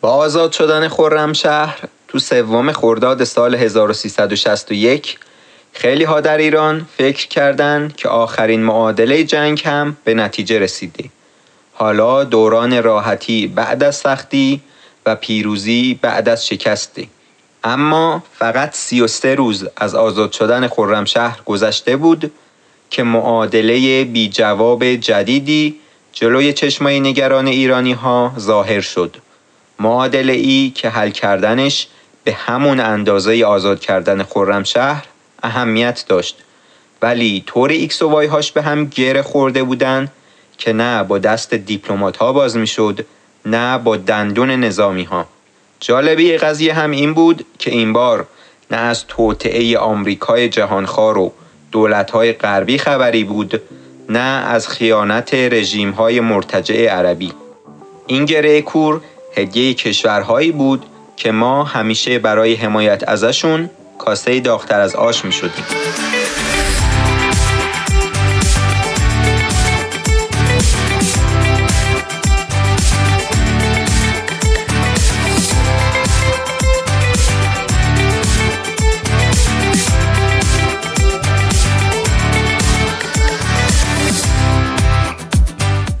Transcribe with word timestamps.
با 0.00 0.10
آزاد 0.10 0.52
شدن 0.52 0.88
خرمشهر 0.88 1.78
تو 2.08 2.18
سوم 2.18 2.72
خرداد 2.72 3.24
سال 3.24 3.54
1361 3.54 5.18
خیلی 5.72 6.04
ها 6.04 6.20
در 6.20 6.38
ایران 6.38 6.86
فکر 6.96 7.28
کردند 7.28 7.96
که 7.96 8.08
آخرین 8.08 8.62
معادله 8.62 9.24
جنگ 9.24 9.62
هم 9.64 9.96
به 10.04 10.14
نتیجه 10.14 10.58
رسیده. 10.58 11.04
حالا 11.72 12.24
دوران 12.24 12.82
راحتی 12.82 13.46
بعد 13.46 13.82
از 13.82 13.96
سختی 13.96 14.60
و 15.06 15.16
پیروزی 15.16 15.98
بعد 16.02 16.28
از 16.28 16.46
شکسته. 16.46 17.06
اما 17.64 18.22
فقط 18.38 18.74
33 18.74 19.34
روز 19.34 19.68
از 19.76 19.94
آزاد 19.94 20.32
شدن 20.32 20.68
خرمشهر 20.68 21.40
گذشته 21.46 21.96
بود 21.96 22.32
که 22.90 23.02
معادله 23.02 24.04
بی 24.04 24.28
جواب 24.28 24.84
جدیدی 24.84 25.80
جلوی 26.12 26.52
چشمای 26.52 27.00
نگران 27.00 27.46
ایرانی 27.46 27.92
ها 27.92 28.32
ظاهر 28.38 28.80
شد. 28.80 29.16
معادله 29.80 30.32
ای 30.32 30.72
که 30.74 30.88
حل 30.88 31.10
کردنش 31.10 31.88
به 32.24 32.32
همون 32.32 32.80
اندازه 32.80 33.44
آزاد 33.44 33.80
کردن 33.80 34.22
خرمشهر 34.22 35.04
اهمیت 35.42 36.04
داشت. 36.08 36.36
ولی 37.02 37.44
طوری 37.46 37.70
x 37.70 38.02
و 38.02 38.08
y 38.08 38.26
هاش 38.26 38.52
به 38.52 38.62
هم 38.62 38.84
گره 38.84 39.22
خورده 39.22 39.62
بودن 39.62 40.08
که 40.58 40.72
نه 40.72 41.02
با 41.02 41.18
دست 41.18 41.54
دیپلمات 41.54 42.16
ها 42.16 42.32
باز 42.32 42.56
می‌شد 42.56 43.06
نه 43.46 43.78
با 43.78 43.96
دندون 43.96 44.50
نظامی 44.50 45.04
ها 45.04 45.26
جالبی 45.80 46.36
قضیه 46.36 46.74
هم 46.74 46.90
این 46.90 47.14
بود 47.14 47.46
که 47.58 47.70
این 47.70 47.92
بار 47.92 48.26
نه 48.70 48.76
از 48.76 49.06
توطئه 49.06 49.78
آمریکای 49.78 50.48
جهانخوار 50.48 51.18
و 51.18 51.32
دولت‌های 51.72 52.32
غربی 52.32 52.78
خبری 52.78 53.24
بود 53.24 53.62
نه 54.08 54.18
از 54.18 54.68
خیانت 54.68 55.34
رژیم 55.34 55.90
های 55.90 56.20
مرتجع 56.20 56.86
عربی. 56.86 57.32
این 58.06 58.24
گره 58.24 58.62
کور 58.62 59.00
هدیه 59.36 59.74
کشورهایی 59.74 60.52
بود 60.52 60.86
که 61.16 61.32
ما 61.32 61.64
همیشه 61.64 62.18
برای 62.18 62.54
حمایت 62.54 63.08
ازشون 63.08 63.70
کاسه 63.98 64.40
داختر 64.40 64.80
از 64.80 64.96
آش 64.96 65.24
می 65.24 65.32
شدیم. 65.32 65.64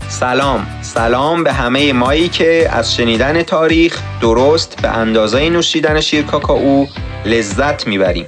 سلام 0.08 0.79
سلام 0.94 1.44
به 1.44 1.52
همه 1.52 1.92
مایی 1.92 2.28
که 2.28 2.68
از 2.72 2.94
شنیدن 2.94 3.42
تاریخ 3.42 4.02
درست 4.20 4.82
به 4.82 4.88
اندازه 4.88 5.50
نوشیدن 5.50 6.00
شیر 6.00 6.24
کاکائو 6.24 6.86
لذت 7.24 7.86
می‌بریم. 7.86 8.26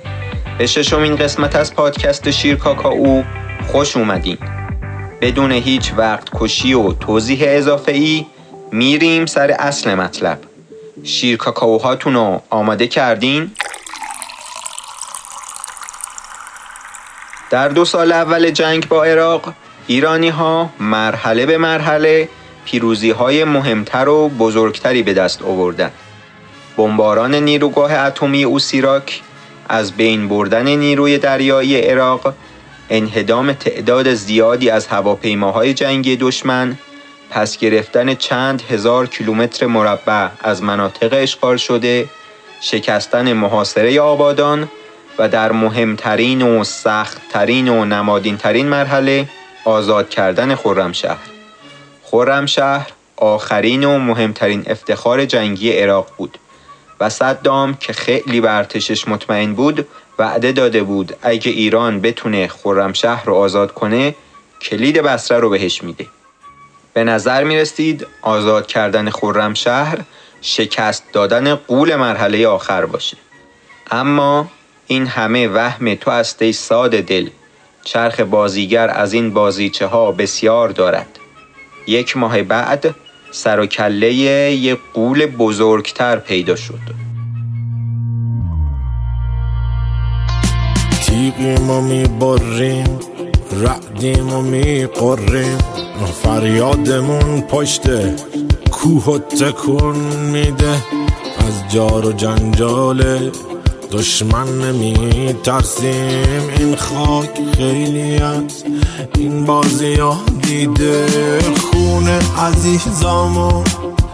به 0.59 0.67
ششمین 0.67 1.17
قسمت 1.17 1.57
از 1.57 1.75
پادکست 1.75 2.31
شیر 2.31 2.57
کاکائو 2.57 3.23
خوش 3.67 3.97
اومدین. 3.97 4.39
بدون 5.21 5.53
هیچ 5.53 5.93
وقت 5.97 6.29
کشی 6.35 6.75
و 6.75 6.93
توضیح 6.93 7.45
اضافه 7.47 7.93
ای 7.93 8.27
میریم 8.73 9.27
سر 9.27 9.51
اصل 9.51 9.95
مطلب. 9.95 10.39
شیر 11.05 11.37
کاکائوهاتون 11.37 12.15
رو 12.15 12.43
آماده 12.51 12.87
کردین؟ 12.87 13.51
در 17.51 17.69
دو 17.69 17.85
سال 17.85 18.13
اول 18.13 18.51
جنگ 18.51 18.89
با 18.89 19.05
عراق 19.05 19.53
ایرانی 19.87 20.29
ها 20.29 20.71
مرحله 20.81 21.47
به 21.47 21.59
مرحله 21.59 22.29
پیروزی 22.65 23.11
های 23.11 23.45
مهمتر 23.45 24.09
و 24.09 24.29
بزرگتری 24.29 25.03
به 25.03 25.15
دست 25.15 25.43
آوردند. 25.43 25.93
بمباران 26.77 27.35
نیروگاه 27.35 27.93
اتمی 27.93 28.45
اوسیراک 28.45 29.23
از 29.69 29.93
بین 29.93 30.29
بردن 30.29 30.69
نیروی 30.69 31.19
دریایی 31.19 31.77
عراق 31.77 32.35
انهدام 32.91 33.53
تعداد 33.53 34.15
زیادی 34.15 34.71
از 34.71 34.87
هواپیماهای 34.87 35.75
جنگی 35.75 36.17
دشمن 36.17 36.79
پس 37.31 37.59
گرفتن 37.59 38.15
چند 38.15 38.63
هزار 38.71 39.07
کیلومتر 39.07 39.67
مربع 39.67 40.29
از 40.41 40.63
مناطق 40.63 41.09
اشغال 41.13 41.57
شده 41.57 42.09
شکستن 42.61 43.33
محاصره 43.33 44.01
آبادان 44.01 44.69
و 45.19 45.29
در 45.29 45.53
مهمترین 45.53 46.43
و 46.43 46.65
سختترین 46.65 47.69
و 47.69 47.85
نمادینترین 47.85 48.69
مرحله 48.69 49.29
آزاد 49.65 50.09
کردن 50.09 50.55
خرمشهر 50.55 51.32
خرمشهر 52.13 52.91
آخرین 53.17 53.85
و 53.85 53.99
مهمترین 53.99 54.63
افتخار 54.67 55.25
جنگی 55.25 55.73
عراق 55.73 56.07
بود 56.17 56.39
و 57.01 57.09
صدام 57.09 57.75
که 57.75 57.93
خیلی 57.93 58.41
به 58.41 58.49
مطمئن 59.09 59.55
بود 59.55 59.89
وعده 60.19 60.53
داده 60.53 60.83
بود 60.83 61.17
اگه 61.23 61.51
ایران 61.53 62.01
بتونه 62.01 62.49
خرمشهر 62.49 63.25
رو 63.25 63.35
آزاد 63.35 63.75
کنه 63.75 64.15
کلید 64.63 65.03
بسره 65.03 65.39
رو 65.39 65.51
بهش 65.51 65.83
میده. 65.83 66.07
به 66.95 67.05
نظر 67.05 67.45
می 67.45 67.57
رسید 67.57 68.07
آزاد 68.23 68.67
کردن 68.67 69.11
خرمشهر 69.11 69.99
شکست 70.43 71.05
دادن 71.13 71.55
قول 71.55 71.97
مرحله 71.97 72.47
آخر 72.47 72.87
باشه. 72.87 73.17
اما 73.91 74.47
این 74.87 75.07
همه 75.07 75.49
وهم 75.49 75.95
تو 75.95 76.11
است 76.11 76.51
ساد 76.51 76.91
دل 76.91 77.31
چرخ 77.85 78.21
بازیگر 78.21 78.91
از 78.91 79.13
این 79.13 79.31
بازیچه 79.31 79.87
ها 79.87 80.13
بسیار 80.13 80.69
دارد. 80.69 81.19
یک 81.87 82.17
ماه 82.17 82.43
بعد 82.43 82.95
سر 83.31 83.61
و 83.61 83.67
کله 83.67 84.15
یه 84.15 84.77
قول 84.95 85.27
بزرگتر 85.27 86.17
پیدا 86.17 86.57
شد. 86.57 87.03
تیغیم 91.07 91.71
و 91.71 91.81
می‌بریم 91.81 92.99
رعدیم 93.63 94.33
و 94.33 94.43
میقریم 94.43 95.59
فریادمون 96.23 97.41
پشت 97.41 97.83
کوه 98.71 99.05
و 99.05 99.19
تکون 99.19 99.97
میده. 100.33 100.75
از 101.39 101.73
جار 101.73 102.07
و 102.07 102.13
جنجال 102.13 103.31
دشمن 103.93 104.47
نمی 104.59 105.35
ترسیم 105.45 106.51
این 106.59 106.77
خاک 106.77 107.31
خیلی 107.57 108.17
است 108.17 108.67
این 109.19 109.45
بازی 109.45 109.95
ها 109.95 110.21
دیده 110.43 111.39
خون 111.39 112.09
عزیزامو 112.39 113.65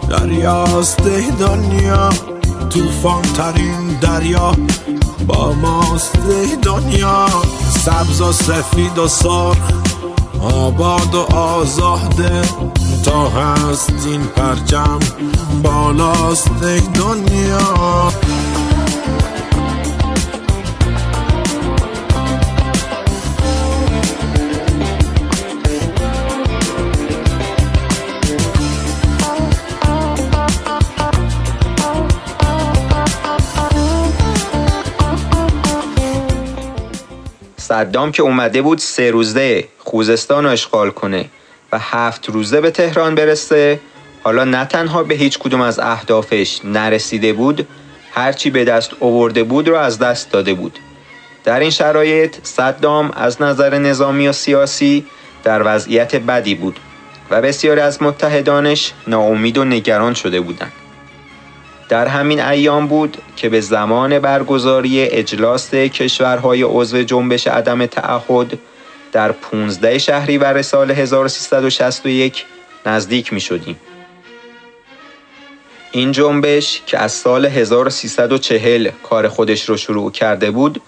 دریاست 0.09 1.01
دنیا 1.39 2.09
توفان 2.69 3.21
ترین 3.21 3.87
دریا 4.01 4.55
با 5.27 5.53
ماست 5.53 6.17
دنیا 6.63 7.25
سبز 7.85 8.21
و 8.21 8.31
سفید 8.31 8.97
و 8.97 9.07
سرخ 9.07 9.71
آباد 10.41 11.15
و 11.15 11.35
آزاده 11.35 12.41
تا 13.05 13.29
هست 13.29 13.93
این 14.05 14.21
پرچم 14.21 14.99
بالاست 15.63 16.51
دنیا. 16.93 18.11
صدام 37.79 38.11
که 38.11 38.23
اومده 38.23 38.61
بود 38.61 38.77
سه 38.77 39.11
روزه 39.11 39.67
خوزستان 39.77 40.43
رو 40.43 40.49
اشغال 40.49 40.89
کنه 40.89 41.25
و 41.71 41.79
هفت 41.79 42.29
روزه 42.29 42.61
به 42.61 42.71
تهران 42.71 43.15
برسه 43.15 43.79
حالا 44.23 44.43
نه 44.43 44.65
تنها 44.65 45.03
به 45.03 45.15
هیچ 45.15 45.39
کدوم 45.39 45.61
از 45.61 45.79
اهدافش 45.79 46.61
نرسیده 46.63 47.33
بود 47.33 47.67
هرچی 48.11 48.49
به 48.49 48.63
دست 48.63 48.91
آورده 48.99 49.43
بود 49.43 49.67
رو 49.67 49.75
از 49.75 49.99
دست 49.99 50.31
داده 50.31 50.53
بود. 50.53 50.79
در 51.43 51.59
این 51.59 51.69
شرایط 51.69 52.35
صدام 52.43 53.11
از 53.15 53.41
نظر 53.41 53.77
نظامی 53.77 54.27
و 54.27 54.31
سیاسی 54.31 55.05
در 55.43 55.61
وضعیت 55.65 56.15
بدی 56.15 56.55
بود 56.55 56.79
و 57.29 57.41
بسیاری 57.41 57.81
از 57.81 58.03
متحدانش 58.03 58.93
ناامید 59.07 59.57
و 59.57 59.63
نگران 59.63 60.13
شده 60.13 60.41
بودند. 60.41 60.71
در 61.89 62.07
همین 62.07 62.41
ایام 62.41 62.87
بود 62.87 63.17
که 63.35 63.49
به 63.49 63.61
زمان 63.61 64.19
برگزاری 64.19 65.01
اجلاس 65.01 65.71
کشورهای 65.71 66.63
عضو 66.63 67.03
جنبش 67.03 67.47
عدم 67.47 67.85
تعهد 67.85 68.59
در 69.11 69.31
15 69.31 69.97
شهریور 69.97 70.61
سال 70.61 70.91
1361 70.91 72.45
نزدیک 72.85 73.33
می 73.33 73.41
شدیم. 73.41 73.79
این 75.91 76.11
جنبش 76.11 76.81
که 76.85 76.97
از 76.97 77.11
سال 77.11 77.45
1340 77.45 78.89
کار 79.03 79.27
خودش 79.27 79.69
رو 79.69 79.77
شروع 79.77 80.11
کرده 80.11 80.51
بود 80.51 80.81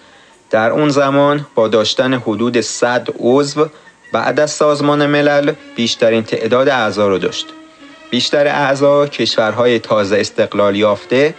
در 0.50 0.70
اون 0.70 0.88
زمان 0.88 1.46
با 1.54 1.68
داشتن 1.68 2.14
حدود 2.14 2.60
100 2.60 3.08
عضو 3.18 3.66
بعد 4.12 4.40
از 4.40 4.50
سازمان 4.50 5.06
ملل 5.06 5.52
بیشترین 5.76 6.22
تعداد 6.22 6.68
اعضا 6.68 7.08
رو 7.08 7.18
داشت. 7.18 7.46
بیشتر 8.12 8.46
اعضا 8.46 9.06
کشورهای 9.06 9.78
تازه 9.78 10.16
استقلال 10.16 10.76
یافته 10.76 11.34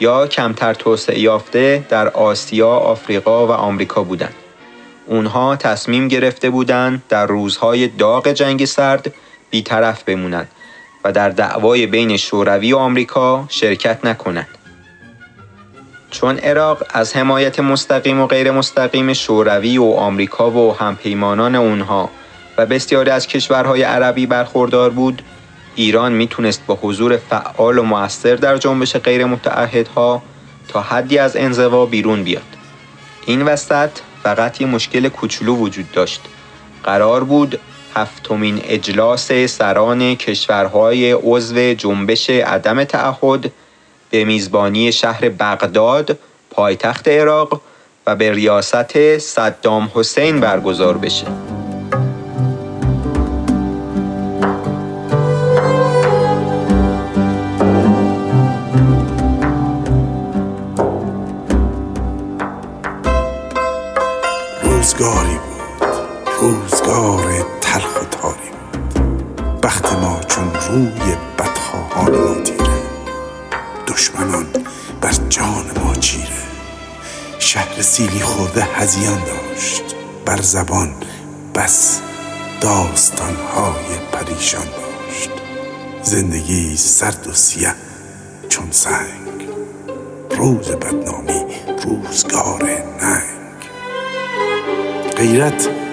یا 0.00 0.26
کمتر 0.26 0.74
توسعه 0.74 1.18
یافته 1.18 1.84
در 1.88 2.08
آسیا، 2.08 2.70
آفریقا 2.70 3.46
و 3.46 3.50
آمریکا 3.50 4.02
بودند. 4.02 4.34
اونها 5.06 5.56
تصمیم 5.56 6.08
گرفته 6.08 6.50
بودند 6.50 7.02
در 7.08 7.26
روزهای 7.26 7.88
داغ 7.88 8.28
جنگ 8.28 8.64
سرد 8.64 9.14
بیطرف 9.50 10.02
بمونند 10.02 10.48
و 11.04 11.12
در 11.12 11.28
دعوای 11.28 11.86
بین 11.86 12.16
شوروی 12.16 12.72
و 12.72 12.76
آمریکا 12.76 13.44
شرکت 13.48 14.04
نکنند. 14.04 14.48
چون 16.10 16.38
عراق 16.38 16.82
از 16.90 17.16
حمایت 17.16 17.60
مستقیم 17.60 18.20
و 18.20 18.26
غیر 18.26 18.50
مستقیم 18.50 19.12
شوروی 19.12 19.78
و 19.78 19.84
آمریکا 19.84 20.50
و 20.50 20.76
همپیمانان 20.76 21.54
اونها 21.54 22.10
و 22.58 22.66
بسیاری 22.66 23.10
از 23.10 23.26
کشورهای 23.26 23.82
عربی 23.82 24.26
برخوردار 24.26 24.90
بود 24.90 25.22
ایران 25.76 26.12
می‌تونست 26.12 26.62
با 26.66 26.78
حضور 26.82 27.16
فعال 27.16 27.78
و 27.78 27.82
موثر 27.82 28.34
در 28.34 28.56
جنبش 28.56 28.96
غیر 28.96 29.24
متعهدها 29.24 30.22
تا 30.68 30.80
حدی 30.80 31.18
از 31.18 31.36
انزوا 31.36 31.86
بیرون 31.86 32.22
بیاد. 32.22 32.42
این 33.26 33.42
وسط 33.42 33.90
فقط 34.22 34.60
یه 34.60 34.66
مشکل 34.66 35.08
کوچولو 35.08 35.56
وجود 35.56 35.92
داشت. 35.92 36.20
قرار 36.84 37.24
بود 37.24 37.60
هفتمین 37.94 38.60
اجلاس 38.64 39.32
سران 39.32 40.14
کشورهای 40.14 41.12
عضو 41.12 41.74
جنبش 41.74 42.30
عدم 42.30 42.84
تعهد 42.84 43.52
به 44.10 44.24
میزبانی 44.24 44.92
شهر 44.92 45.28
بغداد 45.28 46.18
پایتخت 46.50 47.08
عراق 47.08 47.60
و 48.06 48.16
به 48.16 48.32
ریاست 48.32 49.18
صدام 49.18 49.90
حسین 49.94 50.40
برگزار 50.40 50.98
بشه. 50.98 51.26
روزگار 66.44 67.46
تلخ 67.60 68.02
و 68.02 68.04
تاری. 68.04 68.50
بود 68.94 69.60
بخت 69.60 69.92
ما 69.92 70.20
چون 70.28 70.54
روی 70.54 71.16
بدخواهان 71.38 72.18
ما 72.18 72.34
تیره 72.34 72.82
دشمنان 73.86 74.46
بر 75.00 75.12
جان 75.28 75.64
ما 75.84 75.94
چیره. 75.94 76.44
شهر 77.38 77.82
سیلی 77.82 78.20
خورده 78.20 78.62
هزیان 78.62 79.22
داشت. 79.24 79.82
بر 80.26 80.40
زبان 80.40 80.94
بس 81.54 82.00
داستانهای 82.60 83.98
پریشان 84.12 84.66
داشت. 84.66 85.30
زندگی 86.02 86.76
سرد 86.76 87.26
و 87.26 87.32
سیه 87.32 87.74
چون 88.48 88.66
سنگ. 88.70 89.48
روز 90.30 90.70
بدنامی 90.70 91.44
روزگار 91.84 92.62
ننگ. 93.02 93.24
غیرت 95.16 95.83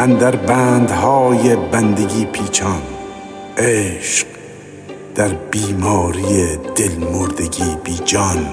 اندر 0.00 0.36
بندهای 0.36 1.56
بندگی 1.56 2.24
پیچان 2.24 2.82
عشق 3.56 4.26
در 5.14 5.28
بیماری 5.28 6.56
دل 6.76 6.92
مردگی 7.12 7.76
بی 7.84 7.98
جان 8.04 8.46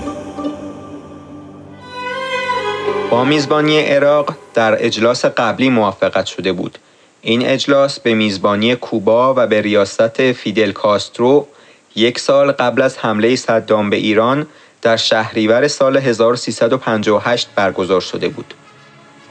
با 3.11 3.23
میزبانی 3.23 3.79
عراق 3.79 4.35
در 4.53 4.85
اجلاس 4.85 5.25
قبلی 5.25 5.69
موافقت 5.69 6.25
شده 6.25 6.53
بود 6.53 6.77
این 7.21 7.45
اجلاس 7.45 7.99
به 7.99 8.13
میزبانی 8.13 8.75
کوبا 8.75 9.33
و 9.37 9.47
به 9.47 9.61
ریاست 9.61 10.31
فیدل 10.31 10.71
کاسترو 10.71 11.47
یک 11.95 12.19
سال 12.19 12.51
قبل 12.51 12.81
از 12.81 12.97
حمله 12.97 13.35
صدام 13.35 13.89
به 13.89 13.95
ایران 13.95 14.47
در 14.81 14.97
شهریور 14.97 15.67
سال 15.67 15.97
1358 15.97 17.47
برگزار 17.55 18.01
شده 18.01 18.29
بود. 18.29 18.53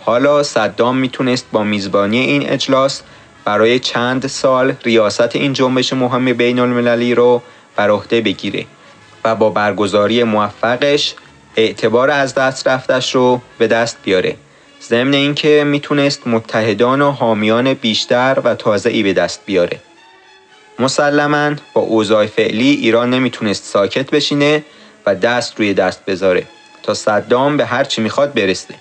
حالا 0.06 0.42
صدام 0.42 0.96
می‌تونست 0.96 1.46
با 1.52 1.62
میزبانی 1.62 2.18
این 2.18 2.48
اجلاس 2.50 3.02
برای 3.44 3.78
چند 3.78 4.26
سال 4.26 4.74
ریاست 4.84 5.36
این 5.36 5.52
جنبش 5.52 5.92
مهم 5.92 6.32
بین 6.32 6.58
المللی 6.58 7.14
رو 7.14 7.42
بر 7.76 7.90
عهده 7.90 8.20
بگیره 8.20 8.66
و 9.24 9.34
با 9.34 9.50
برگزاری 9.50 10.22
موفقش 10.22 11.14
اعتبار 11.56 12.10
از 12.10 12.34
دست 12.34 12.68
رفتش 12.68 13.14
رو 13.14 13.40
به 13.58 13.66
دست 13.66 13.96
بیاره. 14.02 14.36
ضمن 14.82 15.14
اینکه 15.14 15.64
می‌تونست 15.66 16.26
متحدان 16.26 17.02
و 17.02 17.10
حامیان 17.10 17.74
بیشتر 17.74 18.38
و 18.44 18.54
تازه‌ای 18.54 19.02
به 19.02 19.12
دست 19.12 19.40
بیاره. 19.46 19.80
مسلما 20.78 21.50
با 21.74 21.80
اوضاع 21.80 22.26
فعلی 22.26 22.70
ایران 22.70 23.10
نمی‌تونست 23.10 23.64
ساکت 23.64 24.10
بشینه 24.10 24.64
و 25.06 25.14
دست 25.14 25.58
روی 25.58 25.74
دست 25.74 26.04
بذاره 26.04 26.46
تا 26.82 26.94
صدام 26.94 27.56
به 27.56 27.66
هر 27.66 27.84
چی 27.84 28.00
می‌خواد 28.00 28.34
برسه. 28.34 28.74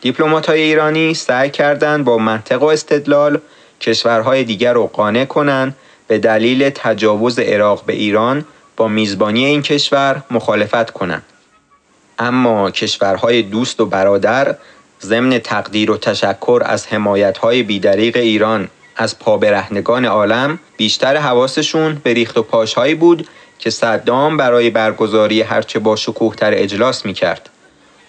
دیپلمات 0.00 0.46
های 0.46 0.60
ایرانی 0.60 1.14
سعی 1.14 1.50
کردند 1.50 2.04
با 2.04 2.18
منطق 2.18 2.62
و 2.62 2.66
استدلال 2.66 3.40
کشورهای 3.80 4.44
دیگر 4.44 4.72
رو 4.72 4.86
قانع 4.86 5.24
کنند 5.24 5.76
به 6.08 6.18
دلیل 6.18 6.70
تجاوز 6.70 7.38
عراق 7.38 7.84
به 7.84 7.92
ایران 7.92 8.44
با 8.76 8.88
میزبانی 8.88 9.44
این 9.44 9.62
کشور 9.62 10.22
مخالفت 10.30 10.90
کنند. 10.90 11.22
اما 12.18 12.70
کشورهای 12.70 13.42
دوست 13.42 13.80
و 13.80 13.86
برادر 13.86 14.56
ضمن 15.02 15.38
تقدیر 15.38 15.90
و 15.90 15.96
تشکر 15.96 16.62
از 16.64 16.86
حمایتهای 16.86 17.62
بیدریق 17.62 18.16
ایران 18.16 18.68
از 18.96 19.18
پابرهنگان 19.18 20.04
عالم 20.04 20.58
بیشتر 20.76 21.16
حواسشون 21.16 22.00
به 22.04 22.14
ریخت 22.14 22.38
و 22.38 22.42
پاشهایی 22.42 22.94
بود 22.94 23.28
که 23.58 23.70
صدام 23.70 24.36
برای 24.36 24.70
برگزاری 24.70 25.42
هرچه 25.42 25.78
با 25.78 25.96
شکوهتر 25.96 26.52
اجلاس 26.54 27.06
می 27.06 27.14
کرد. 27.14 27.50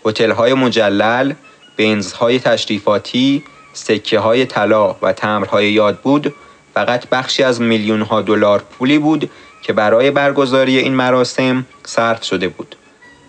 هتل 0.06 0.32
های 0.32 0.54
مجلل، 0.54 1.34
بنزهای 1.78 2.40
تشریفاتی، 2.40 3.44
سکه 3.74 4.20
های 4.20 4.46
طلا 4.46 4.96
و 5.02 5.14
تمرهای 5.14 5.72
یاد 5.72 6.00
بود 6.00 6.34
فقط 6.74 7.10
بخشی 7.10 7.44
از 7.44 7.62
میلیون 7.62 8.02
ها 8.02 8.22
دلار 8.22 8.60
پولی 8.60 9.00
بود 9.00 9.30
که 9.62 9.74
برای 9.74 10.12
برگزاری 10.12 10.78
این 10.78 10.94
مراسم 10.94 11.66
صرف 11.84 12.24
شده 12.24 12.48
بود. 12.48 12.76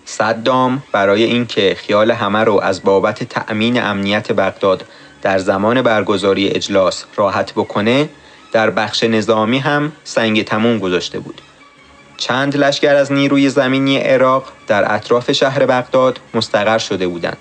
صدام 0.05 0.83
برای 0.93 1.25
اینکه 1.25 1.77
خیال 1.79 2.11
همه 2.11 2.39
رو 2.39 2.61
از 2.61 2.83
بابت 2.83 3.25
تأمین 3.25 3.83
امنیت 3.83 4.33
بغداد 4.33 4.85
در 5.23 5.39
زمان 5.39 5.83
برگزاری 5.83 6.49
اجلاس 6.49 7.05
راحت 7.17 7.53
بکنه 7.53 8.09
در 8.53 8.71
بخش 8.71 9.05
نظامی 9.05 9.59
هم 9.59 9.93
سنگ 10.05 10.45
تموم 10.45 10.79
گذاشته 10.79 11.19
بود. 11.19 11.41
چند 12.17 12.57
لشکر 12.57 12.95
از 12.95 13.13
نیروی 13.13 13.49
زمینی 13.49 13.99
عراق 13.99 14.45
در 14.67 14.95
اطراف 14.95 15.33
شهر 15.33 15.67
بغداد 15.67 16.21
مستقر 16.35 16.79
شده 16.79 17.07
بودند 17.07 17.37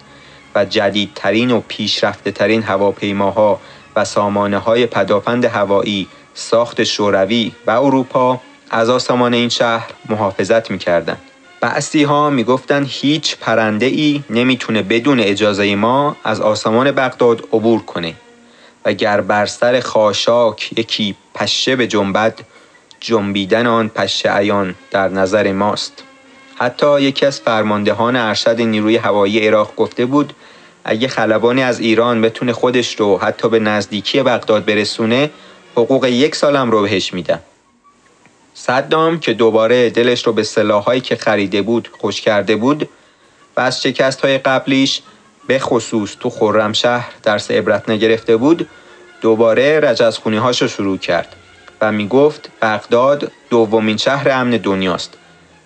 و 0.55 0.65
جدیدترین 0.65 1.51
و 1.51 1.61
پیشرفته 1.67 2.31
ترین 2.31 2.63
هواپیماها 2.63 3.59
و 3.95 4.05
سامانه 4.05 4.57
های 4.57 4.85
پدافند 4.85 5.45
هوایی 5.45 6.07
ساخت 6.33 6.83
شوروی 6.83 7.51
و 7.67 7.71
اروپا 7.71 8.41
از 8.69 8.89
آسمان 8.89 9.33
این 9.33 9.49
شهر 9.49 9.89
محافظت 10.09 10.71
می‌کردند. 10.71 11.21
بعضی 11.61 12.03
ها 12.03 12.29
می‌گفتند 12.29 12.87
هیچ 12.89 13.37
پرنده 13.37 13.85
ای 13.85 14.23
نمی‌تونه 14.29 14.81
بدون 14.81 15.19
اجازه 15.19 15.75
ما 15.75 16.15
از 16.23 16.41
آسمان 16.41 16.91
بغداد 16.91 17.41
عبور 17.53 17.81
کنه 17.81 18.13
و 18.85 18.93
گر 18.93 19.21
بر 19.21 19.45
سر 19.45 19.79
خاشاک 19.79 20.73
یکی 20.77 21.15
پشه 21.33 21.75
به 21.75 21.87
جنبد 21.87 22.39
جنبیدن 22.99 23.67
آن 23.67 23.89
پشه 23.89 24.29
عیان 24.29 24.75
در 24.91 25.09
نظر 25.09 25.51
ماست 25.51 26.03
حتی 26.61 27.01
یکی 27.01 27.25
از 27.25 27.39
فرماندهان 27.39 28.15
ارشد 28.15 28.61
نیروی 28.61 28.97
هوایی 28.97 29.47
عراق 29.47 29.75
گفته 29.75 30.05
بود 30.05 30.33
اگه 30.83 31.07
خلبانی 31.07 31.63
از 31.63 31.79
ایران 31.79 32.21
بتونه 32.21 32.53
خودش 32.53 32.95
رو 32.95 33.17
حتی 33.17 33.49
به 33.49 33.59
نزدیکی 33.59 34.23
بغداد 34.23 34.65
برسونه 34.65 35.29
حقوق 35.75 36.05
یک 36.05 36.35
سالم 36.35 36.71
رو 36.71 36.81
بهش 36.81 37.13
میدن. 37.13 37.39
صدام 38.53 39.19
که 39.19 39.33
دوباره 39.33 39.89
دلش 39.89 40.27
رو 40.27 40.33
به 40.33 40.43
سلاحایی 40.43 41.01
که 41.01 41.15
خریده 41.15 41.61
بود 41.61 41.89
خوش 41.99 42.21
کرده 42.21 42.55
بود 42.55 42.89
و 43.57 43.61
از 43.61 43.81
شکست 43.81 44.21
های 44.21 44.37
قبلیش 44.37 45.01
به 45.47 45.59
خصوص 45.59 46.15
تو 46.19 46.29
خرمشهر 46.29 47.09
درس 47.23 47.51
عبرت 47.51 47.89
نگرفته 47.89 48.37
بود 48.37 48.67
دوباره 49.21 49.79
رجزخونی 49.79 50.37
هاشو 50.37 50.67
شروع 50.67 50.97
کرد 50.97 51.35
و 51.81 51.91
می 51.91 52.07
گفت 52.07 52.49
بغداد 52.61 53.31
دومین 53.49 53.97
شهر 53.97 54.29
امن 54.29 54.49
دنیاست. 54.49 55.17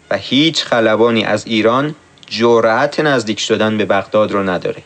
و 0.10 0.18
هیچ 0.18 0.64
خلبانی 0.64 1.24
از 1.24 1.48
ایران 1.48 1.96
جرأت 2.28 3.00
نزدیک 3.00 3.40
شدن 3.40 3.78
به 3.78 3.86
بغداد 3.86 4.32
رو 4.32 4.50
نداره. 4.50 4.84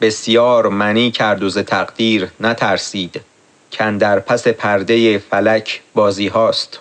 بسیار 0.00 0.68
منی 0.68 1.10
کرد 1.10 1.42
تقدیر 1.62 2.28
نترسید. 2.40 3.20
کن 3.72 3.98
در 3.98 4.20
پس 4.20 4.48
پرده 4.48 5.18
فلک 5.18 5.82
بازی 5.94 6.28
هاست. 6.28 6.80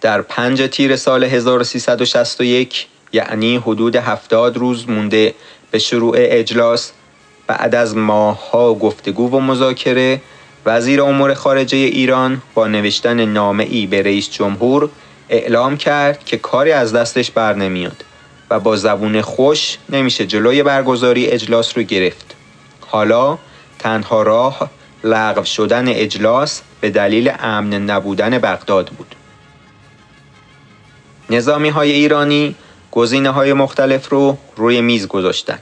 در 0.00 0.22
پنج 0.22 0.68
تیر 0.72 0.96
سال 0.96 1.24
1361 1.24 2.86
یعنی 3.12 3.56
حدود 3.56 3.96
هفتاد 3.96 4.56
روز 4.56 4.88
مونده 4.88 5.34
به 5.70 5.78
شروع 5.78 6.14
اجلاس 6.18 6.92
بعد 7.46 7.74
از 7.74 7.96
ماهها 7.96 8.74
گفتگو 8.74 9.30
و 9.30 9.40
مذاکره 9.40 10.20
وزیر 10.66 11.02
امور 11.02 11.34
خارجه 11.34 11.76
ایران 11.76 12.42
با 12.54 12.66
نوشتن 12.66 13.24
نامه 13.24 13.64
ای 13.64 13.86
به 13.86 14.02
رئیس 14.02 14.30
جمهور 14.30 14.90
اعلام 15.28 15.76
کرد 15.76 16.24
که 16.24 16.36
کاری 16.36 16.72
از 16.72 16.92
دستش 16.92 17.30
بر 17.30 17.54
نمیاد 17.54 18.04
و 18.50 18.60
با 18.60 18.76
زبون 18.76 19.20
خوش 19.20 19.78
نمیشه 19.88 20.26
جلوی 20.26 20.62
برگزاری 20.62 21.26
اجلاس 21.26 21.76
رو 21.76 21.82
گرفت. 21.82 22.34
حالا 22.80 23.38
تنها 23.78 24.22
راه 24.22 24.70
لغو 25.04 25.44
شدن 25.44 25.88
اجلاس 25.88 26.62
به 26.80 26.90
دلیل 26.90 27.32
امن 27.38 27.74
نبودن 27.74 28.38
بغداد 28.38 28.88
بود. 28.88 29.14
نظامی 31.30 31.68
های 31.68 31.92
ایرانی 31.92 32.54
گزینه 32.92 33.30
های 33.30 33.52
مختلف 33.52 34.08
رو 34.08 34.38
روی 34.56 34.80
میز 34.80 35.08
گذاشتن. 35.08 35.58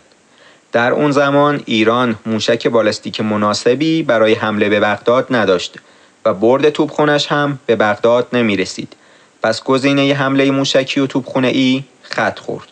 در 0.72 0.92
اون 0.92 1.10
زمان 1.10 1.62
ایران 1.66 2.18
موشک 2.26 2.68
بالستیک 2.68 3.20
مناسبی 3.20 4.02
برای 4.02 4.34
حمله 4.34 4.68
به 4.68 4.80
بغداد 4.80 5.26
نداشت 5.30 5.76
و 6.24 6.34
برد 6.34 6.70
توپخونش 6.70 7.26
هم 7.26 7.58
به 7.66 7.76
بغداد 7.76 8.28
نمی 8.32 8.56
رسید. 8.56 8.96
پس 9.42 9.62
گزینه 9.62 10.14
حمله 10.14 10.50
موشکی 10.50 11.00
و 11.00 11.06
توپخونه 11.06 11.48
ای 11.48 11.84
خط 12.02 12.38
خورد. 12.38 12.68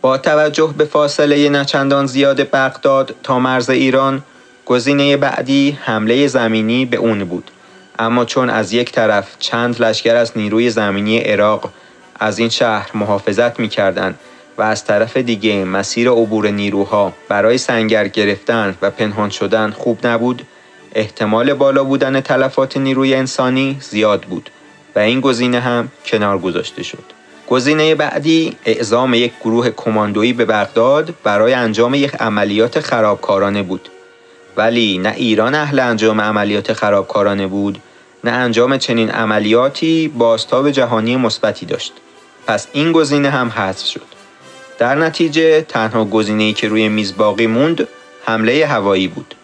با 0.00 0.18
توجه 0.18 0.74
به 0.78 0.84
فاصله 0.84 1.48
نچندان 1.48 2.06
زیاد 2.06 2.50
بغداد 2.50 3.14
تا 3.22 3.38
مرز 3.38 3.70
ایران 3.70 4.22
گزینه 4.66 5.16
بعدی 5.16 5.78
حمله 5.82 6.26
زمینی 6.26 6.84
به 6.84 6.96
اون 6.96 7.24
بود 7.24 7.50
اما 7.98 8.24
چون 8.24 8.50
از 8.50 8.72
یک 8.72 8.92
طرف 8.92 9.36
چند 9.38 9.82
لشکر 9.82 10.16
از 10.16 10.32
نیروی 10.36 10.70
زمینی 10.70 11.18
عراق 11.18 11.72
از 12.20 12.38
این 12.38 12.48
شهر 12.48 12.90
محافظت 12.94 13.60
می 13.60 13.68
کردن 13.68 14.14
و 14.58 14.62
از 14.62 14.84
طرف 14.84 15.16
دیگه 15.16 15.64
مسیر 15.64 16.10
عبور 16.10 16.48
نیروها 16.48 17.12
برای 17.28 17.58
سنگر 17.58 18.08
گرفتن 18.08 18.76
و 18.82 18.90
پنهان 18.90 19.30
شدن 19.30 19.70
خوب 19.70 20.06
نبود 20.06 20.46
احتمال 20.94 21.54
بالا 21.54 21.84
بودن 21.84 22.20
تلفات 22.20 22.76
نیروی 22.76 23.14
انسانی 23.14 23.76
زیاد 23.80 24.22
بود 24.22 24.50
و 24.96 24.98
این 24.98 25.20
گزینه 25.20 25.60
هم 25.60 25.88
کنار 26.06 26.38
گذاشته 26.38 26.82
شد. 26.82 27.04
گزینه 27.48 27.94
بعدی 27.94 28.56
اعزام 28.64 29.14
یک 29.14 29.32
گروه 29.40 29.70
کماندویی 29.70 30.32
به 30.32 30.44
بغداد 30.44 31.14
برای 31.24 31.52
انجام 31.52 31.94
یک 31.94 32.14
عملیات 32.14 32.80
خرابکارانه 32.80 33.62
بود. 33.62 33.88
ولی 34.56 34.98
نه 34.98 35.14
ایران 35.16 35.54
اهل 35.54 35.78
انجام 35.78 36.20
عملیات 36.20 36.72
خرابکارانه 36.72 37.46
بود 37.46 37.78
نه 38.24 38.30
انجام 38.30 38.76
چنین 38.76 39.10
عملیاتی 39.10 40.08
باستاب 40.08 40.70
جهانی 40.70 41.16
مثبتی 41.16 41.66
داشت. 41.66 41.92
پس 42.46 42.66
این 42.72 42.92
گزینه 42.92 43.30
هم 43.30 43.48
حذف 43.48 43.86
شد. 43.86 44.06
در 44.78 44.94
نتیجه 44.94 45.60
تنها 45.60 46.04
گزینه‌ای 46.04 46.52
که 46.52 46.68
روی 46.68 46.88
میز 46.88 47.16
باقی 47.16 47.46
موند 47.46 47.88
حمله 48.24 48.66
هوایی 48.66 49.08
بود. 49.08 49.34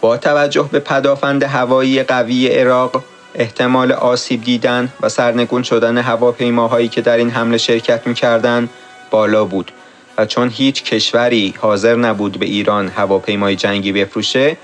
با 0.00 0.16
توجه 0.16 0.68
به 0.72 0.78
پدافند 0.78 1.42
هوایی 1.42 2.02
قوی 2.02 2.48
عراق 2.48 3.04
احتمال 3.34 3.92
آسیب 3.92 4.44
دیدن 4.44 4.92
و 5.00 5.08
سرنگون 5.08 5.62
شدن 5.62 5.98
هواپیماهایی 5.98 6.88
که 6.88 7.00
در 7.00 7.16
این 7.16 7.30
حمله 7.30 7.58
شرکت 7.58 8.06
می‌کردند 8.06 8.70
بالا 9.10 9.44
بود 9.44 9.72
و 10.18 10.26
چون 10.26 10.48
هیچ 10.48 10.84
کشوری 10.84 11.54
حاضر 11.58 11.96
نبود 11.96 12.38
به 12.38 12.46
ایران 12.46 12.88
هواپیمای 12.88 13.56
جنگی 13.56 13.92
بفروشه 13.92 14.56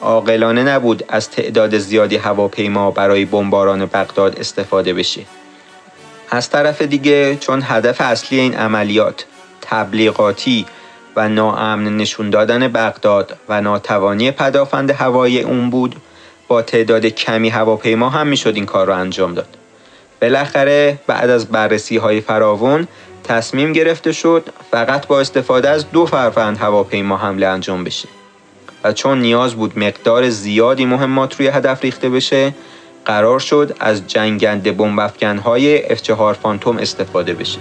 عاقلانه 0.00 0.62
نبود 0.62 1.04
از 1.08 1.30
تعداد 1.30 1.78
زیادی 1.78 2.16
هواپیما 2.16 2.90
برای 2.90 3.24
بمباران 3.24 3.86
بغداد 3.86 4.38
استفاده 4.38 4.94
بشه 4.94 5.20
از 6.30 6.50
طرف 6.50 6.82
دیگه 6.82 7.36
چون 7.36 7.62
هدف 7.64 8.00
اصلی 8.00 8.40
این 8.40 8.54
عملیات 8.54 9.24
تبلیغاتی 9.60 10.66
و 11.16 11.28
ناامن 11.28 11.96
نشون 11.96 12.30
دادن 12.30 12.68
بغداد 12.68 13.36
و 13.48 13.60
ناتوانی 13.60 14.30
پدافند 14.30 14.90
هوایی 14.90 15.42
اون 15.42 15.70
بود 15.70 15.96
با 16.48 16.62
تعداد 16.62 17.06
کمی 17.06 17.48
هواپیما 17.48 18.08
هم 18.08 18.26
می‌شد 18.26 18.52
این 18.54 18.66
کار 18.66 18.86
را 18.86 18.96
انجام 18.96 19.34
داد. 19.34 19.48
بالاخره 20.22 20.98
بعد 21.06 21.30
از 21.30 21.46
بررسی 21.46 21.96
های 21.96 22.20
فراوان 22.20 22.88
تصمیم 23.24 23.72
گرفته 23.72 24.12
شد 24.12 24.48
فقط 24.70 25.06
با 25.06 25.20
استفاده 25.20 25.68
از 25.68 25.90
دو 25.90 26.06
فرفند 26.06 26.58
هواپیما 26.58 27.16
حمله 27.16 27.46
انجام 27.46 27.84
بشه 27.84 28.08
و 28.84 28.92
چون 28.92 29.20
نیاز 29.20 29.54
بود 29.54 29.78
مقدار 29.78 30.28
زیادی 30.28 30.84
مهمات 30.84 31.36
روی 31.36 31.48
هدف 31.48 31.82
ریخته 31.82 32.08
بشه 32.08 32.54
قرار 33.04 33.38
شد 33.38 33.76
از 33.80 34.06
جنگنده 34.06 34.72
بمب 34.72 35.10
های 35.44 35.96
F4 35.96 36.32
فانتوم 36.32 36.78
استفاده 36.78 37.34
بشه. 37.34 37.58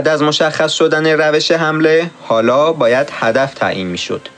بعد 0.00 0.08
از 0.08 0.22
مشخص 0.22 0.72
شدن 0.72 1.06
روش 1.06 1.50
حمله 1.52 2.10
حالا 2.22 2.72
باید 2.72 3.08
هدف 3.12 3.54
تعیین 3.54 3.86
می‌شد. 3.86 4.28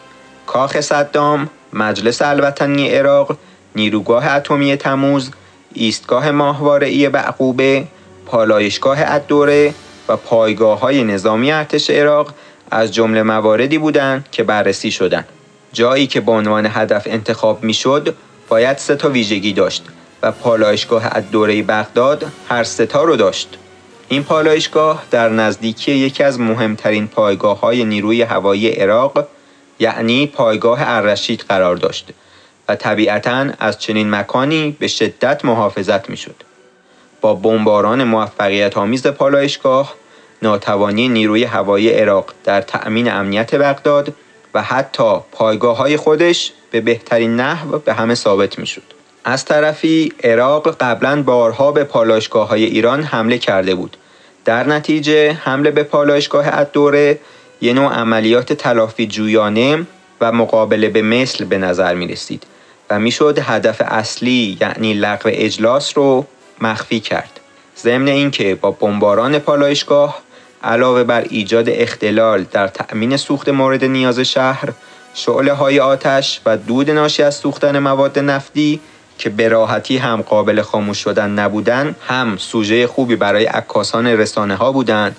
کاخ 0.46 0.80
صدام، 0.80 1.50
مجلس 1.72 2.22
الوطنی 2.22 2.88
عراق، 2.88 3.36
نیروگاه 3.76 4.26
اتمی 4.26 4.76
تموز، 4.76 5.30
ایستگاه 5.74 6.30
ماهواره‌ای 6.30 7.08
بعقوبه، 7.08 7.84
پالایشگاه 8.26 8.98
الدوره 9.00 9.74
و 10.08 10.16
پایگاه 10.16 10.80
های 10.80 11.04
نظامی 11.04 11.52
ارتش 11.52 11.90
عراق 11.90 12.34
از 12.70 12.94
جمله 12.94 13.22
مواردی 13.22 13.78
بودند 13.78 14.28
که 14.32 14.42
بررسی 14.42 14.90
شدند. 14.90 15.28
جایی 15.72 16.06
که 16.06 16.20
به 16.20 16.32
عنوان 16.32 16.66
هدف 16.66 17.02
انتخاب 17.06 17.64
می‌شد 17.64 18.14
باید 18.48 18.78
سه 18.78 18.96
تا 18.96 19.08
ویژگی 19.08 19.52
داشت 19.52 19.84
و 20.22 20.32
پالایشگاه 20.32 21.02
الدوره 21.16 21.62
بغداد 21.62 22.32
هر 22.48 22.64
سه 22.64 22.86
تا 22.86 23.04
رو 23.04 23.16
داشت. 23.16 23.58
این 24.08 24.24
پالایشگاه 24.24 25.02
در 25.10 25.28
نزدیکی 25.28 25.92
یکی 25.92 26.22
از 26.22 26.40
مهمترین 26.40 27.08
پایگاه 27.08 27.60
های 27.60 27.84
نیروی 27.84 28.22
هوایی 28.22 28.68
عراق 28.68 29.26
یعنی 29.78 30.26
پایگاه 30.26 30.78
الرشید 30.82 31.44
قرار 31.48 31.76
داشت 31.76 32.10
و 32.68 32.76
طبیعتا 32.76 33.46
از 33.58 33.78
چنین 33.78 34.10
مکانی 34.10 34.76
به 34.78 34.88
شدت 34.88 35.44
محافظت 35.44 36.10
می 36.10 36.16
شد. 36.16 36.34
با 37.20 37.34
بمباران 37.34 38.04
موفقیت 38.04 38.76
آمیز 38.76 39.06
پالایشگاه 39.06 39.94
ناتوانی 40.42 41.08
نیروی 41.08 41.44
هوایی 41.44 41.90
عراق 41.90 42.32
در 42.44 42.60
تأمین 42.60 43.12
امنیت 43.12 43.54
بغداد 43.54 44.14
و 44.54 44.62
حتی 44.62 45.18
پایگاه 45.32 45.76
های 45.76 45.96
خودش 45.96 46.52
به 46.70 46.80
بهترین 46.80 47.36
نحو 47.36 47.78
به 47.78 47.94
همه 47.94 48.14
ثابت 48.14 48.58
می 48.58 48.66
شد. 48.66 49.01
از 49.24 49.44
طرفی 49.44 50.12
عراق 50.24 50.76
قبلا 50.80 51.22
بارها 51.22 51.72
به 51.72 51.84
پالایشگاه 51.84 52.48
های 52.48 52.64
ایران 52.64 53.02
حمله 53.02 53.38
کرده 53.38 53.74
بود. 53.74 53.96
در 54.44 54.66
نتیجه 54.66 55.32
حمله 55.32 55.70
به 55.70 55.82
پالایشگاه 55.82 56.44
الدوره 56.48 57.18
یه 57.60 57.72
نوع 57.72 57.92
عملیات 57.92 58.52
تلافی 58.52 59.06
جویانه 59.06 59.86
و 60.20 60.32
مقابله 60.32 60.88
به 60.88 61.02
مثل 61.02 61.44
به 61.44 61.58
نظر 61.58 61.94
می 61.94 62.06
رسید 62.06 62.46
و 62.90 62.98
می‌شد 62.98 63.38
هدف 63.42 63.82
اصلی 63.84 64.58
یعنی 64.60 64.94
لغو 64.94 65.30
اجلاس 65.32 65.98
رو 65.98 66.26
مخفی 66.60 67.00
کرد. 67.00 67.40
ضمن 67.78 68.08
اینکه 68.08 68.54
با 68.54 68.70
بمباران 68.70 69.38
پالایشگاه 69.38 70.22
علاوه 70.64 71.04
بر 71.04 71.24
ایجاد 71.30 71.68
اختلال 71.68 72.42
در 72.42 72.68
تأمین 72.68 73.16
سوخت 73.16 73.48
مورد 73.48 73.84
نیاز 73.84 74.20
شهر 74.20 74.68
شعله 75.14 75.52
های 75.52 75.80
آتش 75.80 76.40
و 76.46 76.56
دود 76.56 76.90
ناشی 76.90 77.22
از 77.22 77.34
سوختن 77.34 77.78
مواد 77.78 78.18
نفتی 78.18 78.80
که 79.22 79.30
به 79.30 79.48
راحتی 79.48 79.96
هم 79.96 80.22
قابل 80.22 80.62
خاموش 80.62 80.98
شدن 80.98 81.30
نبودن 81.30 81.94
هم 82.08 82.36
سوژه 82.36 82.86
خوبی 82.86 83.16
برای 83.16 83.44
عکاسان 83.44 84.06
رسانه 84.06 84.54
ها 84.56 84.72
بودند 84.72 85.16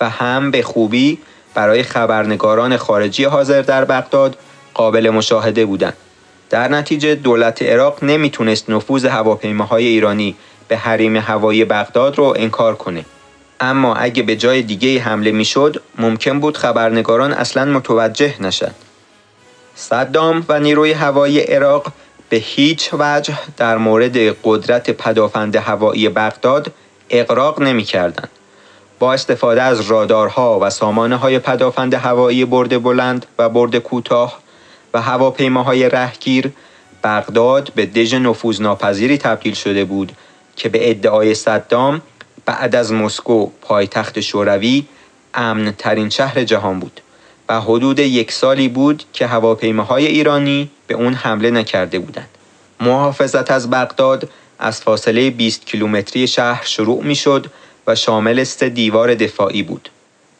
و 0.00 0.10
هم 0.10 0.50
به 0.50 0.62
خوبی 0.62 1.18
برای 1.54 1.82
خبرنگاران 1.82 2.76
خارجی 2.76 3.24
حاضر 3.24 3.62
در 3.62 3.84
بغداد 3.84 4.36
قابل 4.74 5.10
مشاهده 5.10 5.66
بودند. 5.66 5.92
در 6.50 6.68
نتیجه 6.68 7.14
دولت 7.14 7.62
عراق 7.62 8.04
نمی‌تونست 8.04 8.70
نفوذ 8.70 9.04
هواپیماهای 9.04 9.86
ایرانی 9.86 10.36
به 10.68 10.76
حریم 10.76 11.16
هوایی 11.16 11.64
بغداد 11.64 12.18
رو 12.18 12.34
انکار 12.36 12.74
کنه. 12.74 13.04
اما 13.60 13.94
اگه 13.94 14.22
به 14.22 14.36
جای 14.36 14.62
دیگه 14.62 15.00
حمله 15.00 15.32
می‌شد 15.32 15.82
ممکن 15.98 16.40
بود 16.40 16.56
خبرنگاران 16.56 17.32
اصلا 17.32 17.64
متوجه 17.64 18.34
نشن. 18.40 18.74
صدام 19.74 20.44
و 20.48 20.60
نیروی 20.60 20.92
هوایی 20.92 21.40
عراق 21.40 21.86
به 22.30 22.36
هیچ 22.36 22.90
وجه 22.92 23.38
در 23.56 23.76
مورد 23.76 24.16
قدرت 24.44 24.90
پدافند 24.90 25.56
هوایی 25.56 26.08
بغداد 26.08 26.72
اقراق 27.10 27.62
نمی 27.62 27.84
کردن. 27.84 28.28
با 28.98 29.12
استفاده 29.12 29.62
از 29.62 29.80
رادارها 29.80 30.58
و 30.62 30.70
سامانه 30.70 31.16
های 31.16 31.38
پدافند 31.38 31.94
هوایی 31.94 32.44
برد 32.44 32.82
بلند 32.82 33.26
و 33.38 33.48
برد 33.48 33.78
کوتاه 33.78 34.40
و 34.94 35.00
هواپیماهای 35.00 35.88
رهگیر 35.88 36.52
بغداد 37.04 37.72
به 37.74 37.86
دژ 37.86 38.14
نفوذناپذیری 38.14 39.18
تبدیل 39.18 39.54
شده 39.54 39.84
بود 39.84 40.12
که 40.56 40.68
به 40.68 40.90
ادعای 40.90 41.34
صدام 41.34 42.02
بعد 42.46 42.76
از 42.76 42.92
مسکو 42.92 43.50
پایتخت 43.60 44.20
شوروی 44.20 44.84
امن 45.34 45.74
ترین 45.78 46.08
شهر 46.08 46.44
جهان 46.44 46.80
بود 46.80 47.00
و 47.50 47.60
حدود 47.60 47.98
یک 47.98 48.32
سالی 48.32 48.68
بود 48.68 49.04
که 49.12 49.26
هواپیماهای 49.26 50.06
ایرانی 50.06 50.70
به 50.86 50.94
اون 50.94 51.14
حمله 51.14 51.50
نکرده 51.50 51.98
بودند. 51.98 52.28
محافظت 52.80 53.50
از 53.50 53.70
بغداد 53.70 54.28
از 54.58 54.80
فاصله 54.80 55.30
20 55.30 55.66
کیلومتری 55.66 56.26
شهر 56.26 56.64
شروع 56.64 57.04
می 57.04 57.14
شد 57.14 57.46
و 57.86 57.94
شامل 57.94 58.44
سه 58.44 58.68
دیوار 58.68 59.14
دفاعی 59.14 59.62
بود. 59.62 59.90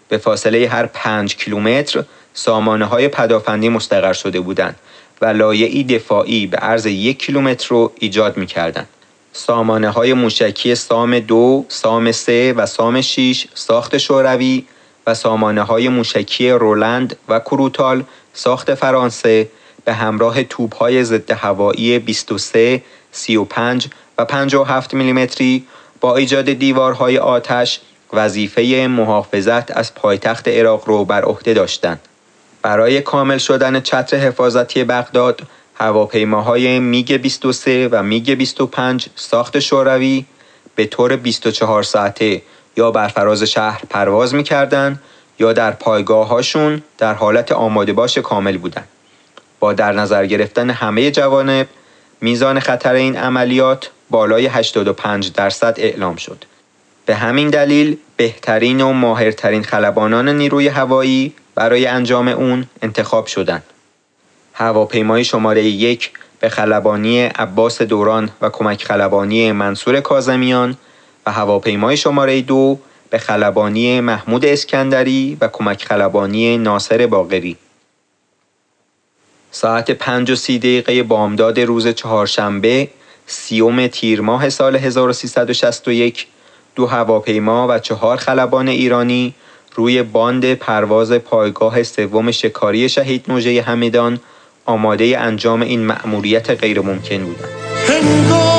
به 0.09 0.19
فاصله 0.19 0.69
هر 0.69 0.87
پنج 0.87 1.37
کیلومتر 1.37 2.05
سامانه 2.35 2.85
های 2.85 3.09
پدافندی 3.09 3.69
مستقر 3.69 4.13
شده 4.13 4.41
بودند 4.41 4.77
و 5.21 5.27
لایعی 5.27 5.85
دفاعی 5.85 6.47
به 6.47 6.57
عرض 6.57 6.87
یک 6.87 7.19
کیلومتر 7.19 7.69
رو 7.69 7.93
ایجاد 7.99 8.37
می 8.37 8.47
کردن. 8.47 8.87
سامانه 9.33 9.89
های 9.89 10.13
موشکی 10.13 10.75
سام 10.75 11.19
دو، 11.19 11.65
سام 11.69 12.13
سه 12.13 12.53
و 12.53 12.67
سام 12.67 13.01
شیش 13.01 13.47
ساخت 13.55 13.99
شوروی 13.99 14.65
و 15.07 15.15
سامانه 15.15 15.63
های 15.63 15.89
موشکی 15.89 16.51
رولند 16.51 17.17
و 17.29 17.41
کروتال 17.41 18.05
ساخت 18.33 18.75
فرانسه 18.75 19.49
به 19.85 19.93
همراه 19.93 20.43
توپ 20.43 20.77
های 20.77 21.05
ضد 21.05 21.31
هوایی 21.31 21.99
23 21.99 22.83
35 23.13 23.89
و 24.19 24.25
57 24.25 24.95
میلیمتری 24.95 25.67
با 26.01 26.17
ایجاد 26.17 26.53
دیوارهای 26.53 27.19
آتش 27.19 27.81
وظیفه 28.13 28.87
محافظت 28.91 29.77
از 29.77 29.95
پایتخت 29.95 30.49
عراق 30.49 30.83
رو 30.87 31.05
بر 31.05 31.23
عهده 31.25 31.55
داشتند. 31.55 32.01
برای 32.63 33.01
کامل 33.01 33.39
شدن 33.39 33.81
چتر 33.81 34.17
حفاظتی 34.17 34.85
بغداد 34.85 35.43
هواپیماهای 35.75 36.79
میگ 36.79 37.13
23 37.13 37.89
و 37.93 38.03
میگ 38.03 38.35
25 38.35 39.07
ساخت 39.17 39.59
شوروی 39.59 40.25
به 40.75 40.87
طور 40.87 41.17
24 41.17 41.83
ساعته 41.83 42.43
یا 42.77 42.91
بر 42.91 43.09
فراز 43.09 43.43
شهر 43.43 43.83
پرواز 43.91 44.35
می‌کردند 44.35 45.01
یا 45.39 45.53
در 45.53 45.71
پایگاه 45.71 46.29
هاشون 46.29 46.83
در 46.99 47.15
حالت 47.15 47.53
آماده 47.53 47.93
باش 47.93 48.19
کامل 48.19 48.59
بودند. 48.59 48.89
با 49.61 49.73
در 49.73 49.93
نظر 49.93 50.27
گرفتن 50.27 50.71
همه 50.71 51.11
جوانب 51.11 51.67
میزان 52.21 52.61
خطر 52.61 52.95
این 52.95 53.17
عملیات 53.17 53.91
بالای 54.11 54.47
85 54.47 55.33
درصد 55.33 55.75
اعلام 55.79 56.17
شد. 56.17 56.45
به 57.07 57.15
همین 57.15 57.51
دلیل 57.51 57.97
بهترین 58.17 58.81
و 58.81 58.93
ماهرترین 58.93 59.63
خلبانان 59.63 60.29
نیروی 60.29 60.69
هوایی 60.69 61.35
برای 61.55 61.87
انجام 61.87 62.29
اون 62.29 62.67
انتخاب 62.83 63.27
شدند. 63.27 63.63
هواپیمای 64.55 65.25
شماره 65.25 65.65
یک 65.65 66.11
به 66.41 66.49
خلبانی 66.49 67.23
عباس 67.23 67.83
دوران 67.83 68.31
و 68.41 68.51
کمک 68.51 68.85
خلبانی 68.85 69.53
منصور 69.53 70.01
کازمیان 70.01 70.77
و 71.27 71.33
هواپیمای 71.33 71.97
شماره 71.97 72.41
دو 72.41 72.79
به 73.11 73.19
خلبانی 73.19 74.01
محمود 74.01 74.45
اسکندری 74.45 75.37
و 75.41 75.49
کمک 75.49 75.85
خلبانی 75.85 76.59
ناصر 76.59 77.07
باقری 77.07 77.57
ساعت 79.51 79.91
پنج 79.91 80.31
و 80.31 80.35
سی 80.35 80.59
دقیقه 80.59 81.03
بامداد 81.03 81.61
روز 81.61 81.89
چهارشنبه 81.89 82.89
سیوم 83.27 83.87
تیر 83.87 84.21
ماه 84.21 84.49
سال 84.49 84.77
1361 84.77 86.27
دو 86.75 86.87
هواپیما 86.87 87.69
و 87.69 87.79
چهار 87.79 88.17
خلبان 88.17 88.69
ایرانی 88.69 89.35
روی 89.75 90.03
باند 90.03 90.55
پرواز 90.55 91.13
پایگاه 91.13 91.83
سوم 91.83 92.31
شکاری 92.31 92.89
شهید 92.89 93.25
نوژه 93.29 93.63
همدان 93.63 94.21
آماده 94.67 95.19
انجام 95.19 95.61
این 95.63 95.87
مأموریت 95.87 96.51
غیر 96.51 96.81
ممکن 96.81 97.25
بودند. 97.25 98.50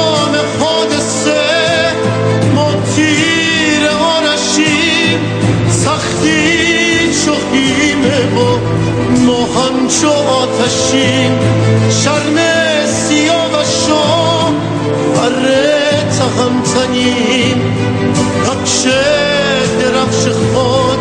سختی 7.31 7.71
چخیمه 7.71 8.19
و 8.35 8.59
ما 9.25 9.39
همچو 9.45 10.09
آتشیم 10.09 11.39
شرم 12.03 12.37
سیاه 12.85 13.51
و 13.51 13.63
شام 13.87 14.55
بره 15.15 15.89
تهمتنیم 16.17 17.61
نقش 18.43 18.83
درخش 19.79 20.27
خود 20.27 20.99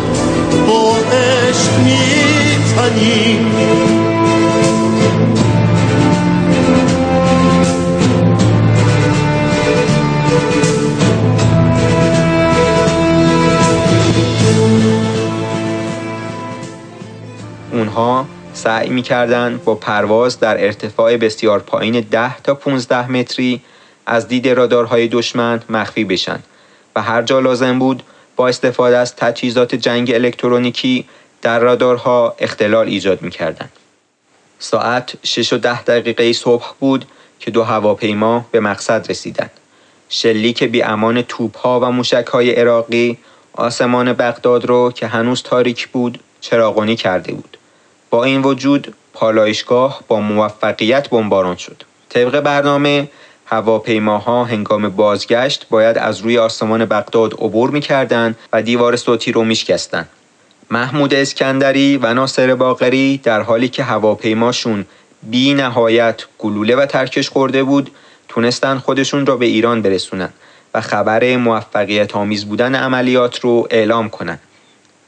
با 0.67 0.95
عشق 1.17 1.73
میتنیم. 1.83 3.41
اونها 17.91 18.25
سعی 18.53 18.89
می‌کردند 18.89 19.63
با 19.63 19.75
پرواز 19.75 20.39
در 20.39 20.65
ارتفاع 20.65 21.17
بسیار 21.17 21.59
پایین 21.59 21.99
10 21.99 22.37
تا 22.37 22.53
15 22.53 23.11
متری 23.11 23.61
از 24.05 24.27
دید 24.27 24.47
رادارهای 24.47 25.07
دشمن 25.07 25.61
مخفی 25.69 26.03
بشن 26.03 26.39
و 26.95 27.01
هر 27.01 27.21
جا 27.21 27.39
لازم 27.39 27.79
بود 27.79 28.03
با 28.35 28.47
استفاده 28.47 28.97
از 28.97 29.15
تجهیزات 29.15 29.75
جنگ 29.75 30.11
الکترونیکی 30.11 31.05
در 31.41 31.59
رادارها 31.59 32.35
اختلال 32.39 32.87
ایجاد 32.87 33.21
می‌کردند. 33.21 33.71
ساعت 34.59 35.13
6 35.23 35.53
و 35.53 35.57
10 35.57 35.81
دقیقه 35.83 36.33
صبح 36.33 36.73
بود 36.79 37.05
که 37.39 37.51
دو 37.51 37.63
هواپیما 37.63 38.45
به 38.51 38.59
مقصد 38.59 39.09
رسیدند. 39.09 39.51
شلیک 40.09 40.63
بی 40.63 40.83
امان 40.83 41.21
توپ 41.21 41.57
ها 41.57 41.79
و 41.79 41.91
موشک 41.91 42.27
های 42.33 42.51
عراقی 42.51 43.17
آسمان 43.53 44.13
بغداد 44.13 44.65
رو 44.65 44.91
که 44.91 45.07
هنوز 45.07 45.43
تاریک 45.43 45.87
بود 45.87 46.19
چراغانی 46.41 46.95
کرده 46.95 47.33
بود. 47.33 47.57
با 48.11 48.23
این 48.23 48.41
وجود 48.41 48.93
پالایشگاه 49.13 50.01
با 50.07 50.19
موفقیت 50.19 51.09
بمباران 51.09 51.55
شد. 51.55 51.83
طبق 52.09 52.39
برنامه 52.39 53.09
هواپیماها 53.45 54.43
هنگام 54.43 54.89
بازگشت 54.89 55.67
باید 55.69 55.97
از 55.97 56.19
روی 56.19 56.37
آسمان 56.37 56.85
بغداد 56.85 57.33
عبور 57.33 57.69
می‌کردند 57.69 58.35
و 58.53 58.61
دیوار 58.61 58.95
صوتی 58.95 59.31
رو 59.31 59.43
میشکستند. 59.43 60.09
محمود 60.71 61.13
اسکندری 61.13 61.97
و 61.97 62.13
ناصر 62.13 62.55
باقری 62.55 63.17
در 63.23 63.41
حالی 63.41 63.69
که 63.69 63.83
هواپیماشون 63.83 64.85
بی 65.23 65.53
نهایت 65.53 66.21
گلوله 66.39 66.75
و 66.75 66.85
ترکش 66.85 67.29
خورده 67.29 67.63
بود 67.63 67.91
تونستن 68.27 68.77
خودشون 68.77 69.25
را 69.25 69.37
به 69.37 69.45
ایران 69.45 69.81
برسونن 69.81 70.29
و 70.73 70.81
خبر 70.81 71.37
موفقیت 71.37 72.15
آمیز 72.15 72.45
بودن 72.45 72.75
عملیات 72.75 73.39
رو 73.39 73.67
اعلام 73.69 74.09
کنند. 74.09 74.39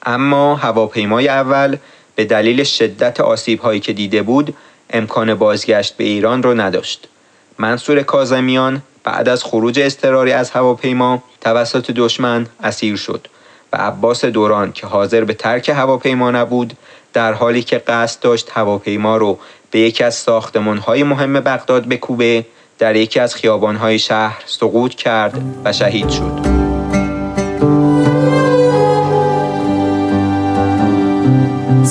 اما 0.05 0.55
هواپیمای 0.55 1.27
اول 1.27 1.77
به 2.15 2.25
دلیل 2.25 2.63
شدت 2.63 3.19
آسیب 3.19 3.59
هایی 3.59 3.79
که 3.79 3.93
دیده 3.93 4.21
بود 4.21 4.53
امکان 4.89 5.33
بازگشت 5.33 5.97
به 5.97 6.03
ایران 6.03 6.43
را 6.43 6.53
نداشت. 6.53 7.07
منصور 7.57 8.01
کازمیان 8.01 8.81
بعد 9.03 9.29
از 9.29 9.43
خروج 9.43 9.79
اضطراری 9.79 10.31
از 10.31 10.51
هواپیما 10.51 11.23
توسط 11.41 11.91
دشمن 11.91 12.47
اسیر 12.63 12.95
شد 12.95 13.27
و 13.73 13.77
عباس 13.77 14.25
دوران 14.25 14.71
که 14.71 14.87
حاضر 14.87 15.23
به 15.23 15.33
ترک 15.33 15.69
هواپیما 15.69 16.31
نبود 16.31 16.73
در 17.13 17.33
حالی 17.33 17.63
که 17.63 17.77
قصد 17.77 18.19
داشت 18.21 18.49
هواپیما 18.51 19.17
رو 19.17 19.39
به 19.71 19.79
یکی 19.79 20.03
از 20.03 20.25
های 20.85 21.03
مهم 21.03 21.33
بغداد 21.33 21.85
بکوبه 21.85 22.45
در 22.79 22.95
یکی 22.95 23.19
از 23.19 23.35
های 23.79 23.99
شهر 23.99 24.43
سقوط 24.45 24.95
کرد 24.95 25.41
و 25.63 25.73
شهید 25.73 26.09
شد. 26.09 26.62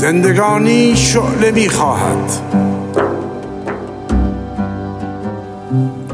زندگانی 0.02 0.96
شعله 0.96 1.50
می‌خواهد. 1.50 2.30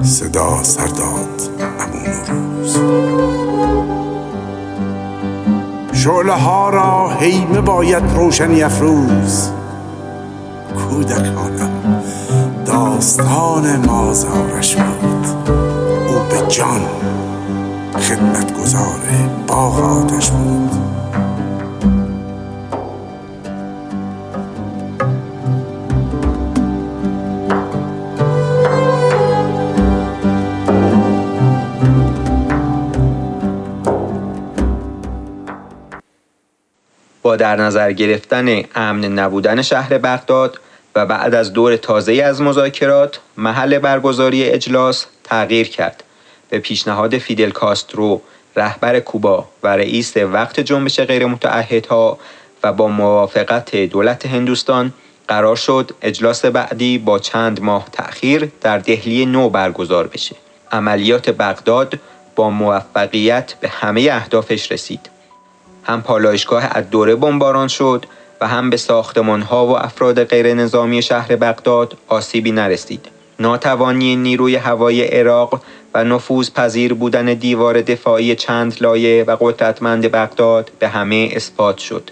صدا 0.03 0.63
سرداد 0.63 1.41
امون 1.81 2.05
روز. 2.29 2.79
شعله 5.93 6.33
ها 6.33 6.71
را 6.71 7.11
حیمه 7.11 7.61
باید 7.61 8.03
روشنی 8.17 8.63
افروز. 8.63 9.51
کودکانم 10.77 12.03
داستان 12.67 13.87
مازارش 13.87 14.77
بود 14.77 15.27
او 16.09 16.15
به 16.31 16.49
جان 16.49 16.81
خدمتگزار 18.01 19.01
باغ 19.47 19.81
آتش 19.81 20.31
بود 20.31 20.78
در 37.39 37.57
نظر 37.57 37.93
گرفتن 37.93 38.63
امن 38.75 39.05
نبودن 39.05 39.63
شهر 39.63 39.99
بغداد 39.99 40.61
و 40.95 41.07
بعد 41.07 41.35
از 41.35 41.53
دور 41.53 41.77
تازه 41.77 42.13
از 42.13 42.43
مذاکرات 42.43 43.21
محل 43.37 43.79
برگزاری 43.79 44.45
اجلاس 44.45 45.07
تغییر 45.25 45.69
کرد 45.69 46.05
به 46.51 46.59
پیشنهاد 46.59 47.19
فیدل 47.19 47.51
کاسترو 47.51 48.21
رهبر 48.57 49.01
کوبا 49.01 49.49
و 49.63 49.69
رئیس 49.69 50.17
وقت 50.17 50.61
جنبش 50.61 51.01
غیرمتعهدها 51.01 52.19
و 52.63 52.73
با 52.73 52.89
موافقت 52.89 53.77
دولت 53.77 54.27
هندوستان 54.27 54.93
قرار 55.29 55.57
شد 55.57 55.91
اجلاس 56.03 56.45
بعدی 56.45 56.99
با 56.99 57.19
چند 57.19 57.63
ماه 57.63 57.89
تأخیر 57.93 58.51
در 58.61 58.79
دهلی 58.79 59.27
نو 59.27 59.49
برگزار 59.51 60.07
بشه. 60.07 60.37
عملیات 60.73 61.31
بغداد 61.31 61.99
با 62.37 62.51
موفقیت 62.51 63.55
به 63.61 63.69
همه 63.69 64.09
اهدافش 64.13 64.73
رسید. 64.73 65.18
هم 65.89 66.03
پالایشگاه 66.03 66.69
از 66.71 66.91
دوره 66.91 67.15
بمباران 67.15 67.69
شد 67.69 68.07
و 68.41 68.49
هم 68.49 68.71
به 68.71 68.77
ساختمان 68.77 69.43
ها 69.43 69.67
و 69.67 69.79
افراد 69.79 70.25
غیر 70.25 70.55
نظامی 70.55 71.03
شهر 71.03 71.37
بغداد 71.37 71.97
آسیبی 72.09 72.53
نرسید. 72.53 73.07
ناتوانی 73.41 74.17
نیروی 74.17 74.57
هوایی 74.57 75.03
عراق 75.03 75.61
و 75.95 76.05
نفوذ 76.05 76.51
پذیر 76.51 76.95
بودن 76.95 77.35
دیوار 77.35 77.81
دفاعی 77.81 78.37
چند 78.37 78.77
لایه 78.81 79.25
و 79.25 79.37
قدرتمند 79.41 80.13
بغداد 80.13 80.71
به 80.79 80.89
همه 80.89 81.31
اثبات 81.33 81.79
شد. 81.79 82.11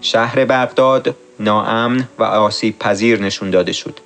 شهر 0.00 0.44
بغداد 0.44 1.14
ناامن 1.40 2.08
و 2.18 2.22
آسیب 2.22 2.78
پذیر 2.78 3.22
نشون 3.22 3.50
داده 3.50 3.72
شد 3.72 4.00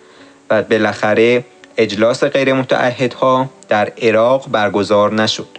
و 0.50 0.62
بالاخره 0.62 1.44
اجلاس 1.76 2.24
غیر 2.24 2.52
متعهدها 2.52 3.50
در 3.68 3.92
عراق 4.02 4.48
برگزار 4.50 5.12
نشد. 5.12 5.57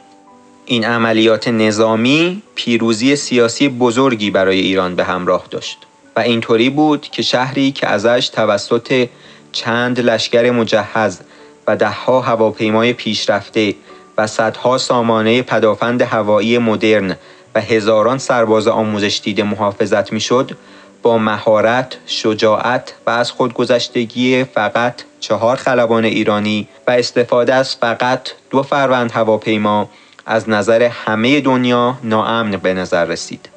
این 0.71 0.85
عملیات 0.85 1.47
نظامی 1.47 2.41
پیروزی 2.55 3.15
سیاسی 3.15 3.69
بزرگی 3.69 4.31
برای 4.31 4.59
ایران 4.59 4.95
به 4.95 5.03
همراه 5.03 5.45
داشت 5.51 5.77
و 6.15 6.19
اینطوری 6.19 6.69
بود 6.69 7.01
که 7.01 7.21
شهری 7.21 7.71
که 7.71 7.87
ازش 7.87 8.29
توسط 8.33 9.07
چند 9.51 9.99
لشکر 9.99 10.51
مجهز 10.51 11.19
و 11.67 11.75
دهها 11.75 12.21
هواپیمای 12.21 12.93
پیشرفته 12.93 13.75
و 14.17 14.27
صدها 14.27 14.77
سامانه 14.77 15.41
پدافند 15.41 16.01
هوایی 16.01 16.57
مدرن 16.57 17.15
و 17.55 17.61
هزاران 17.61 18.17
سرباز 18.17 18.67
آموزش 18.67 19.21
دیده 19.23 19.43
محافظت 19.43 20.13
می‌شد 20.13 20.57
با 21.01 21.17
مهارت، 21.17 21.97
شجاعت 22.05 22.93
و 23.07 23.09
از 23.09 23.31
خودگذشتگی 23.31 24.43
فقط 24.43 24.93
چهار 25.19 25.55
خلبان 25.55 26.05
ایرانی 26.05 26.67
و 26.87 26.91
استفاده 26.91 27.53
از 27.53 27.75
فقط 27.75 28.29
دو 28.49 28.63
فروند 28.63 29.11
هواپیما 29.11 29.89
از 30.31 30.49
نظر 30.49 30.83
همه 30.83 31.41
دنیا 31.41 31.97
ناامن 32.03 32.51
به 32.51 32.73
نظر 32.73 33.05
رسید 33.05 33.49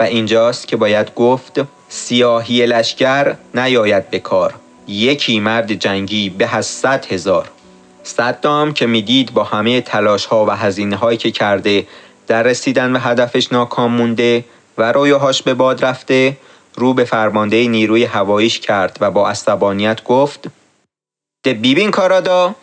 و 0.00 0.02
اینجاست 0.02 0.68
که 0.68 0.76
باید 0.76 1.14
گفت 1.14 1.60
سیاهی 1.88 2.66
لشکر 2.66 3.34
نیاید 3.54 4.10
به 4.10 4.18
کار. 4.18 4.54
یکی 4.88 5.40
مرد 5.40 5.72
جنگی 5.72 6.30
به 6.30 6.56
از 6.56 6.84
هزار. 6.84 7.50
صدام 8.02 8.72
که 8.72 8.86
می‌دید 8.86 9.34
با 9.34 9.44
همه 9.44 9.80
تلاش 9.80 10.26
ها 10.26 10.46
و 10.46 10.50
هزینه 10.50 10.96
هایی 10.96 11.18
که 11.18 11.30
کرده 11.30 11.86
در 12.26 12.42
رسیدن 12.42 12.92
به 12.92 13.00
هدفش 13.00 13.52
ناکام 13.52 13.92
مونده 13.92 14.44
و 14.78 14.92
رویاهاش 14.92 15.42
به 15.42 15.54
باد 15.54 15.84
رفته 15.84 16.36
رو 16.74 16.94
به 16.94 17.04
فرمانده 17.04 17.68
نیروی 17.68 18.04
هواییش 18.04 18.60
کرد 18.60 18.96
و 19.00 19.10
با 19.10 19.30
عصبانیت 19.30 20.04
گفت 20.04 20.48
ده 21.42 21.54
بیبین 21.54 21.90
کارادا. 21.90 22.54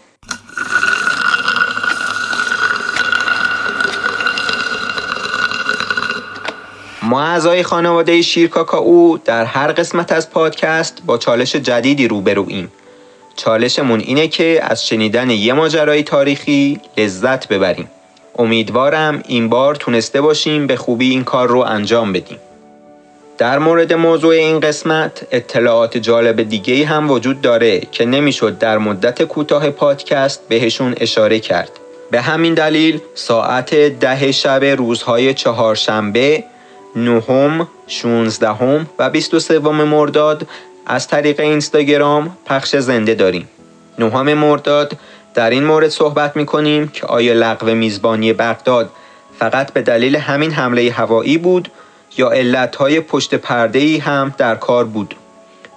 ما 7.05 7.21
اعضای 7.21 7.63
خانواده 7.63 8.21
شیرکاکا 8.21 8.77
او 8.77 9.17
در 9.25 9.45
هر 9.45 9.71
قسمت 9.71 10.11
از 10.11 10.29
پادکست 10.29 11.01
با 11.05 11.17
چالش 11.17 11.55
جدیدی 11.55 12.07
روبرویم 12.07 12.71
چالشمون 13.35 13.99
اینه 13.99 14.27
که 14.27 14.59
از 14.63 14.87
شنیدن 14.87 15.29
یه 15.29 15.53
ماجرای 15.53 16.03
تاریخی 16.03 16.79
لذت 16.97 17.47
ببریم. 17.47 17.91
امیدوارم 18.37 19.23
این 19.27 19.49
بار 19.49 19.75
تونسته 19.75 20.21
باشیم 20.21 20.67
به 20.67 20.75
خوبی 20.75 21.09
این 21.09 21.23
کار 21.23 21.47
رو 21.47 21.59
انجام 21.59 22.13
بدیم. 22.13 22.39
در 23.37 23.59
مورد 23.59 23.93
موضوع 23.93 24.33
این 24.33 24.59
قسمت 24.59 25.27
اطلاعات 25.31 25.97
جالب 25.97 26.49
دیگه 26.49 26.85
هم 26.85 27.11
وجود 27.11 27.41
داره 27.41 27.79
که 27.79 28.05
نمی‌شد 28.05 28.57
در 28.57 28.77
مدت 28.77 29.23
کوتاه 29.23 29.69
پادکست 29.69 30.47
بهشون 30.49 30.95
اشاره 30.97 31.39
کرد. 31.39 31.71
به 32.11 32.21
همین 32.21 32.53
دلیل 32.53 32.99
ساعت 33.15 33.75
ده 33.75 34.31
شب 34.31 34.63
روزهای 34.63 35.33
چهارشنبه 35.33 36.43
نهم، 36.95 37.67
شونزدهم 37.87 38.89
و 38.99 39.09
23 39.09 39.59
مرداد 39.59 40.47
از 40.85 41.07
طریق 41.07 41.39
اینستاگرام 41.39 42.37
پخش 42.45 42.75
زنده 42.75 43.13
داریم. 43.13 43.49
نهم 43.99 44.33
مرداد 44.33 44.97
در 45.33 45.49
این 45.49 45.63
مورد 45.63 45.89
صحبت 45.89 46.35
می 46.35 46.45
کنیم 46.45 46.87
که 46.87 47.05
آیا 47.05 47.33
لغو 47.33 47.75
میزبانی 47.75 48.33
بغداد 48.33 48.89
فقط 49.39 49.73
به 49.73 49.81
دلیل 49.81 50.15
همین 50.15 50.51
حمله 50.51 50.91
هوایی 50.91 51.37
بود 51.37 51.71
یا 52.17 52.29
علتهای 52.29 52.99
پشت 52.99 53.35
پرده 53.35 53.79
ای 53.79 53.97
هم 53.97 54.35
در 54.37 54.55
کار 54.55 54.85
بود. 54.85 55.15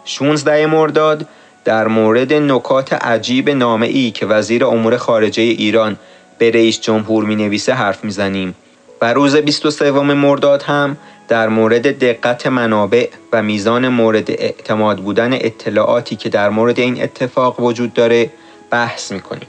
16 0.04 0.66
مرداد 0.66 1.26
در 1.64 1.88
مورد 1.88 2.32
نکات 2.32 2.92
عجیب 2.92 3.50
نامه 3.50 3.86
ای 3.86 4.10
که 4.10 4.26
وزیر 4.26 4.64
امور 4.64 4.96
خارجه 4.96 5.42
ایران 5.42 5.96
به 6.38 6.50
رئیس 6.50 6.80
جمهور 6.80 7.24
می 7.24 7.36
نویسه 7.36 7.72
حرف 7.72 8.04
می 8.04 8.10
زنیم 8.10 8.54
و 9.00 9.12
روز 9.12 9.36
23 9.36 9.90
مرداد 9.90 10.62
هم 10.62 10.96
در 11.28 11.48
مورد 11.48 11.98
دقت 11.98 12.46
منابع 12.46 13.08
و 13.32 13.42
میزان 13.42 13.88
مورد 13.88 14.30
اعتماد 14.30 14.98
بودن 14.98 15.32
اطلاعاتی 15.32 16.16
که 16.16 16.28
در 16.28 16.50
مورد 16.50 16.78
این 16.78 17.02
اتفاق 17.02 17.60
وجود 17.60 17.94
داره 17.94 18.30
بحث 18.70 19.12
می‌کنیم. 19.12 19.48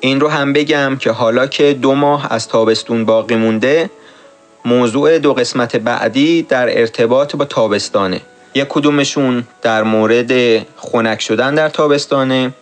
این 0.00 0.20
رو 0.20 0.28
هم 0.28 0.52
بگم 0.52 0.96
که 1.00 1.10
حالا 1.10 1.46
که 1.46 1.74
دو 1.74 1.94
ماه 1.94 2.32
از 2.32 2.48
تابستون 2.48 3.04
باقی 3.04 3.36
مونده 3.36 3.90
موضوع 4.64 5.18
دو 5.18 5.34
قسمت 5.34 5.76
بعدی 5.76 6.42
در 6.42 6.78
ارتباط 6.80 7.36
با 7.36 7.44
تابستانه. 7.44 8.20
یک 8.54 8.66
کدومشون 8.68 9.44
در 9.62 9.82
مورد 9.82 10.62
خنک 10.76 11.20
شدن 11.20 11.54
در 11.54 11.68
تابستانه 11.68 12.52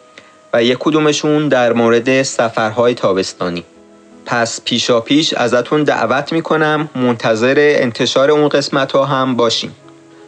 و 0.53 0.63
یک 0.63 0.79
کدومشون 0.81 1.49
در 1.49 1.73
مورد 1.73 2.23
سفرهای 2.23 2.95
تابستانی. 2.95 3.65
پس 4.27 4.61
پیشا 4.65 5.01
پیش 5.01 5.35
ازتون 5.35 5.85
دعوت 5.85 6.33
می‌کنم 6.33 6.89
منتظر 6.95 7.55
انتشار 7.59 8.31
اون 8.31 8.49
قسمت 8.49 8.93
ها 8.93 9.05
هم 9.05 9.37
باشین 9.37 9.71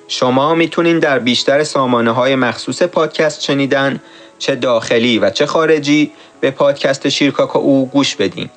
شما 0.08 0.54
می‌تونین 0.54 0.98
در 0.98 1.18
بیشتر 1.18 1.64
سامانه 1.64 2.10
های 2.10 2.34
مخصوص 2.34 2.82
پادکست 2.82 3.42
شنیدن 3.42 4.00
چه 4.38 4.54
داخلی 4.54 5.18
و 5.18 5.30
چه 5.30 5.46
خارجی 5.46 6.12
به 6.40 6.50
پادکست 6.50 7.08
شیرکاکا 7.08 7.58
او 7.58 7.88
گوش 7.88 8.16
بدین 8.16 8.48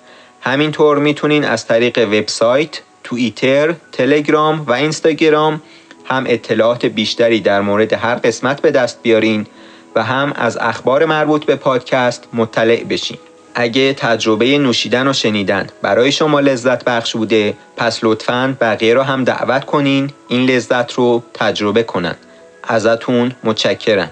همینطور 0.41 0.97
می‌تونین 0.97 1.45
از 1.45 1.67
طریق 1.67 1.97
وبسایت، 1.97 2.81
توییتر، 3.03 3.73
تلگرام 3.91 4.63
و 4.67 4.71
اینستاگرام 4.71 5.61
هم 6.05 6.23
اطلاعات 6.27 6.85
بیشتری 6.85 7.39
در 7.39 7.61
مورد 7.61 7.93
هر 7.93 8.15
قسمت 8.15 8.61
به 8.61 8.71
دست 8.71 8.99
بیارین 9.03 9.47
و 9.95 10.03
هم 10.03 10.33
از 10.35 10.57
اخبار 10.57 11.05
مربوط 11.05 11.45
به 11.45 11.55
پادکست 11.55 12.27
مطلع 12.33 12.83
بشین. 12.83 13.17
اگه 13.55 13.93
تجربه 13.93 14.57
نوشیدن 14.57 15.07
و 15.07 15.13
شنیدن 15.13 15.67
برای 15.81 16.11
شما 16.11 16.39
لذت 16.39 16.83
بخش 16.83 17.15
بوده 17.15 17.53
پس 17.77 17.99
لطفا 18.03 18.57
بقیه 18.61 18.93
رو 18.93 19.01
هم 19.01 19.23
دعوت 19.23 19.65
کنین 19.65 20.09
این 20.27 20.49
لذت 20.49 20.93
رو 20.93 21.23
تجربه 21.33 21.83
کنن. 21.83 22.15
ازتون 22.63 23.31
متشکرم. 23.43 24.11